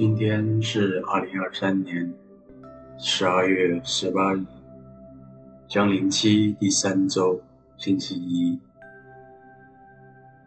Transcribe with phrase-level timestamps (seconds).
[0.00, 2.10] 今天是二零二三年
[3.02, 4.44] 十二月十八日，
[5.66, 7.40] 将临期第三周，
[7.78, 8.60] 星期一。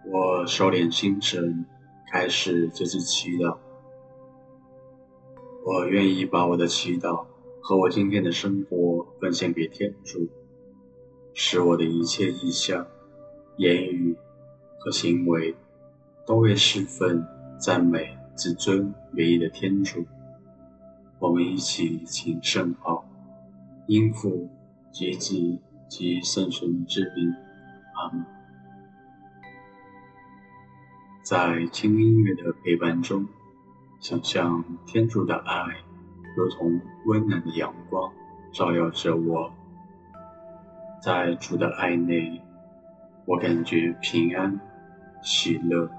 [0.05, 1.66] 我收敛心神，
[2.11, 3.58] 开始这次祈祷。
[5.66, 7.25] 我愿意把我的祈祷
[7.59, 10.30] 和我今天的生活奉献给天主，
[11.33, 12.85] 使我的一切意向、
[13.58, 14.16] 言语
[14.77, 15.55] 和行为
[16.27, 17.25] 都为侍奉、
[17.58, 18.16] 赞美。
[18.35, 20.03] 至尊唯一的天主，
[21.23, 23.05] 我们一起请圣号，
[23.87, 24.49] 因父
[24.91, 27.33] 及子及圣神之名，
[27.95, 28.25] 阿们。
[31.23, 33.25] 在轻音乐的陪伴中，
[34.02, 35.77] 想象天主的爱
[36.35, 38.11] 如同温暖的阳光，
[38.52, 39.49] 照耀着我。
[41.02, 42.41] 在主的爱内，
[43.25, 44.59] 我感觉平安、
[45.21, 45.89] 喜乐。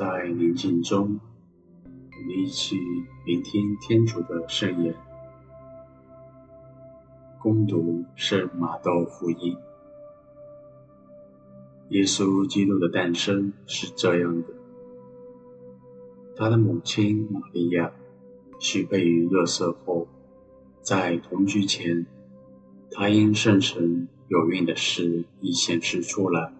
[0.00, 1.20] 在宁静中，
[1.84, 2.74] 我们一起
[3.26, 4.94] 聆听天主的圣言，
[7.38, 9.54] 恭读圣马窦福音。
[11.90, 14.48] 耶稣基督的诞生是这样的：
[16.34, 17.92] 他的母亲玛利亚
[18.58, 20.08] 许配于若瑟后，
[20.80, 22.06] 在同居前，
[22.90, 26.54] 她因圣神有孕的事已显示出来。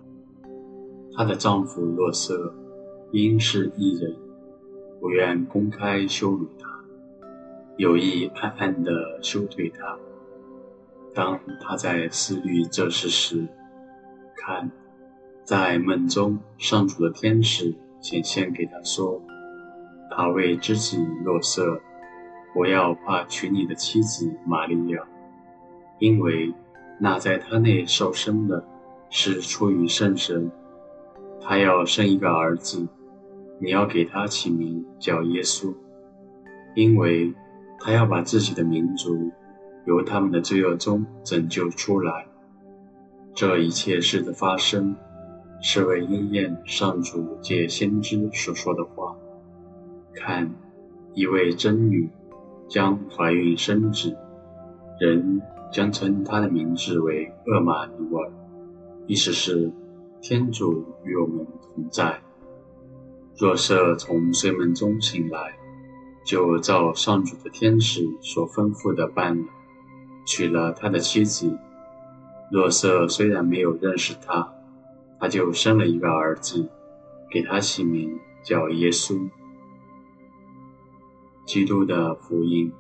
[1.15, 2.55] 她的丈夫若瑟。
[3.13, 4.15] 因是义人，
[5.01, 6.69] 不愿公开羞辱他，
[7.77, 9.99] 有意暗暗地羞退他。
[11.13, 13.49] 当他在思虑这事时，
[14.37, 14.71] 看，
[15.43, 19.21] 在梦中上主的天使显现给他说
[20.09, 21.81] ：“大卫之子若瑟，
[22.55, 25.03] 不要怕娶你的妻子玛利亚，
[25.99, 26.55] 因为
[27.01, 28.65] 那在他内受生的，
[29.09, 30.49] 是出于圣神，
[31.41, 32.87] 他要生一个儿子。”
[33.63, 35.75] 你要给他起名叫耶稣，
[36.75, 37.35] 因为
[37.79, 39.31] 他要把自己的民族
[39.87, 42.27] 由他们的罪恶中拯救出来。
[43.35, 44.97] 这一切事的发生，
[45.61, 49.15] 是为应验上主借先知所说的话。
[50.15, 50.51] 看，
[51.13, 52.09] 一位真女
[52.67, 54.17] 将怀孕生子，
[54.99, 58.33] 人将称她的名字为厄玛奴耳，
[59.07, 59.71] 意思是
[60.23, 62.21] 天主与我们同在。
[63.41, 65.57] 若瑟从睡梦中醒来，
[66.23, 69.47] 就照上主的天使所吩咐的办了，
[70.27, 71.59] 娶了他的妻子。
[72.53, 74.53] 若瑟虽然没有认识他，
[75.19, 76.69] 他就生了一个儿子，
[77.31, 79.31] 给他起名叫耶稣。
[81.47, 82.71] 基督的福音。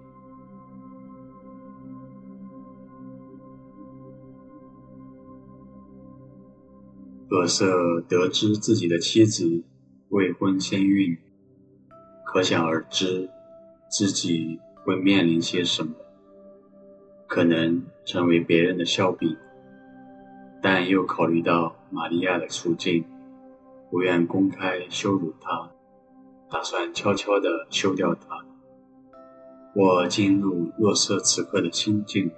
[7.30, 9.64] 若瑟得知自己的妻子。
[10.10, 11.16] 未婚先孕，
[12.26, 13.30] 可想而知
[13.88, 15.92] 自己会面临些什么，
[17.28, 19.36] 可能成为别人的笑柄。
[20.60, 23.04] 但又考虑到玛利亚的处境，
[23.88, 25.70] 不愿公开羞辱她，
[26.50, 28.44] 打算悄悄地休掉她。
[29.76, 32.32] 我进入若瑟此刻的心境，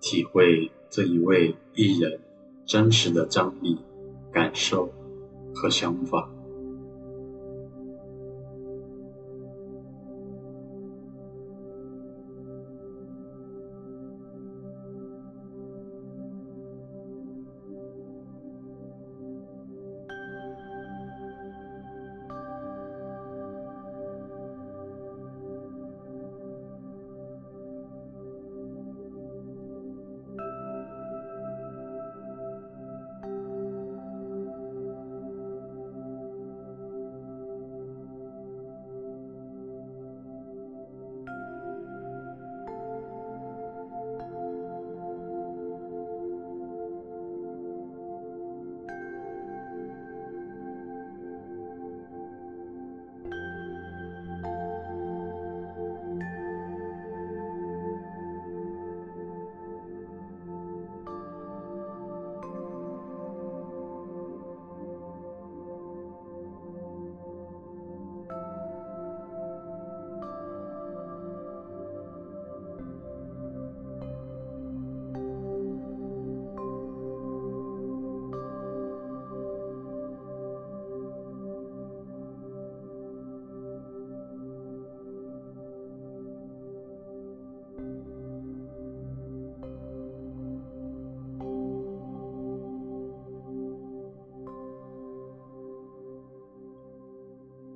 [0.00, 2.20] 体会这一位艺人
[2.66, 3.78] 真实的张力、
[4.32, 4.90] 感受
[5.54, 6.28] 和想法。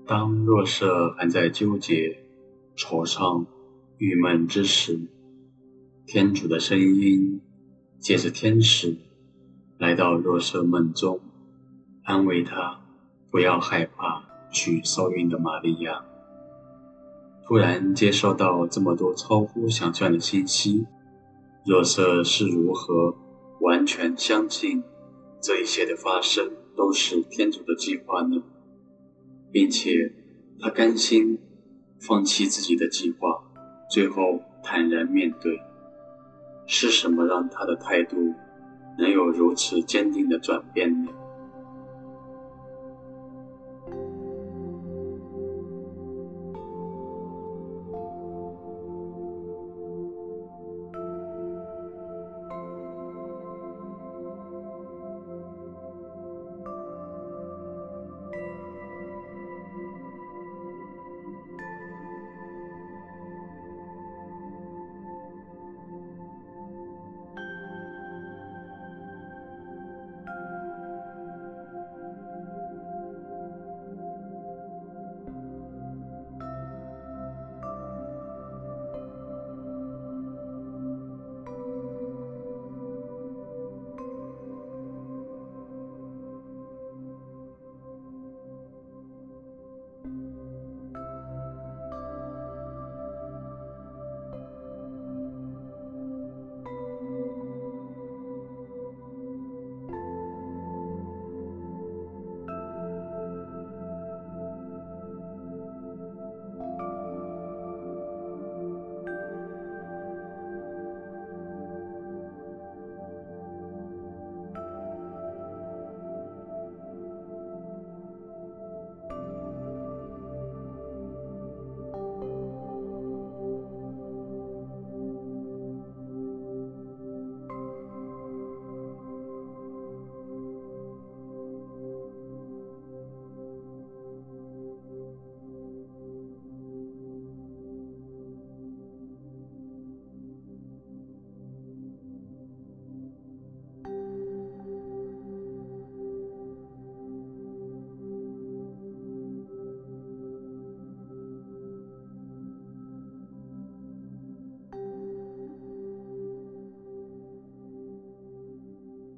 [0.06, 2.18] 当若瑟还在纠结、
[2.76, 3.46] 惆怅、
[3.96, 5.00] 郁闷之时，
[6.06, 7.40] 天主的声音
[7.98, 8.98] 借着天使
[9.78, 11.20] 来到若瑟梦中，
[12.02, 12.82] 安慰他
[13.30, 16.04] 不要害怕娶受孕的玛利亚。
[17.46, 20.86] 突然接收到这么多超乎想象的信息，
[21.64, 23.16] 若瑟是如何
[23.60, 24.82] 完全相信
[25.40, 28.42] 这一切的发生都是天主的计划呢？
[29.54, 30.12] 并且
[30.58, 31.38] 他甘心
[32.00, 33.40] 放弃自己的计划，
[33.88, 35.60] 最后坦然面对。
[36.66, 38.34] 是什么让他的态度
[38.98, 41.12] 能有如此坚定的转变呢？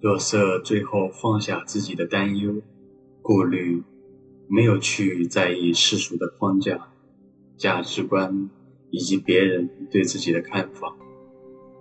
[0.07, 2.63] 若瑟最后放下自己的担忧、
[3.23, 3.83] 顾虑，
[4.47, 6.93] 没有去在意世俗的框架、
[7.57, 8.49] 价值观
[8.93, 10.95] 以及别人对自己的看法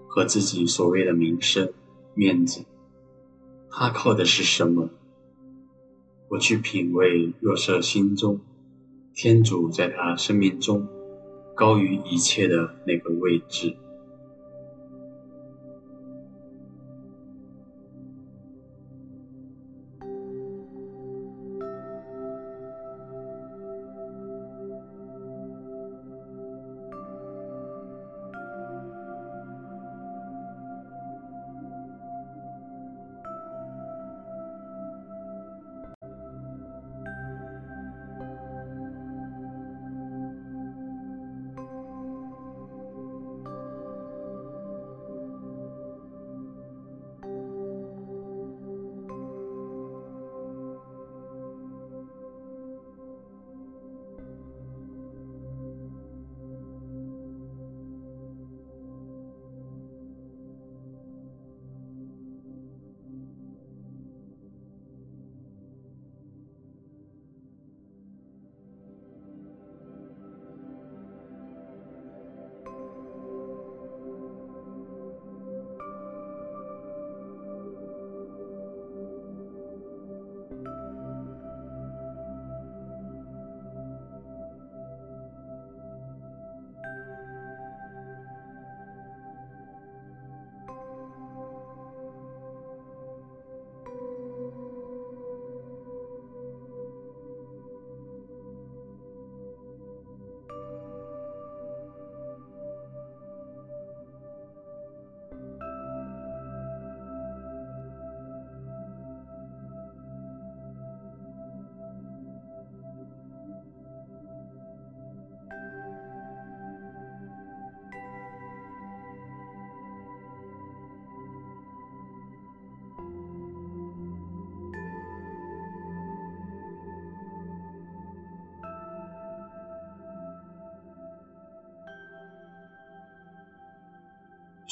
[0.07, 1.71] 和自己所谓的名声、
[2.15, 2.65] 面子。
[3.69, 4.89] 他靠的是什么？
[6.31, 8.39] 我去品味若瑟心中
[9.13, 10.87] 天主在他生命中
[11.53, 13.75] 高于一切的那个位置。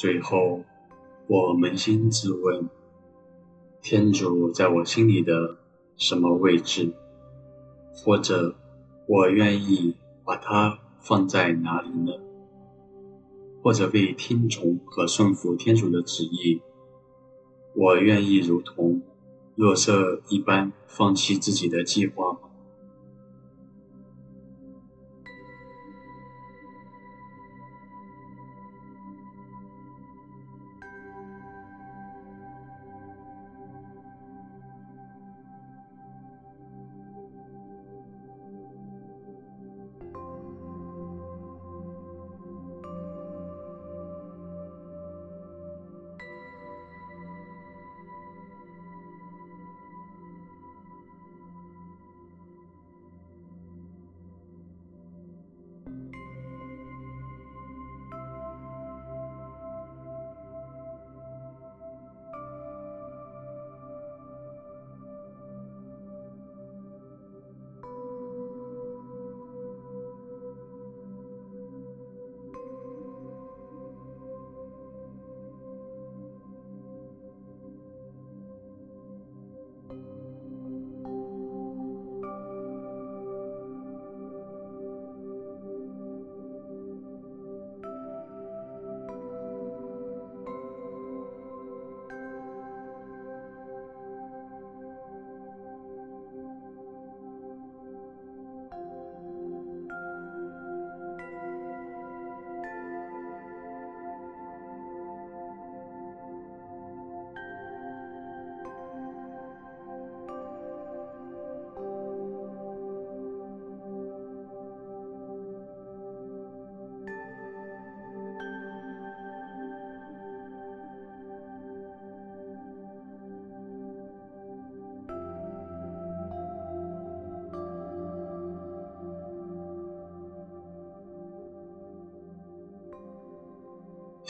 [0.04, 0.62] 最后，
[1.28, 2.68] 我扪心自问：
[3.80, 5.56] 天主在我心里的
[5.96, 6.92] 什么位置？
[7.94, 8.54] 或者，
[9.06, 12.12] 我愿意把它放在哪里呢？
[13.62, 16.60] 或者，为听从和顺服天主的旨意，
[17.74, 19.00] 我愿意如同
[19.54, 22.38] 若瑟一般放弃自己的计划？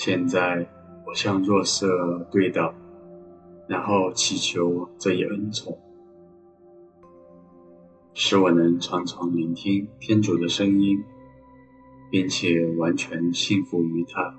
[0.06, 0.68] 现在，
[1.06, 2.74] 我向若瑟对祷，
[3.66, 5.78] 然后祈求这一恩宠，
[8.12, 11.02] 使我能常常聆听天主的声音，
[12.10, 14.34] 并且完全信服于他，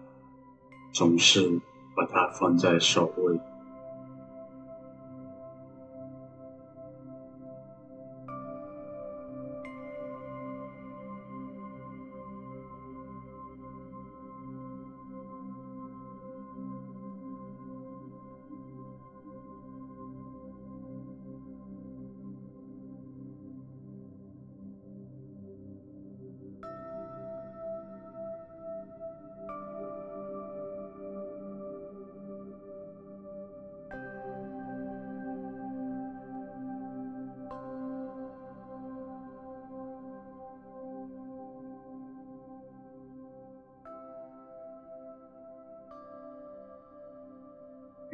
[0.94, 1.60] 总是
[1.96, 3.40] 把他放在首位。